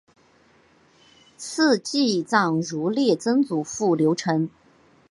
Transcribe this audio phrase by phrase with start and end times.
[1.37, 4.49] 赐祭葬如例曾祖父刘澄。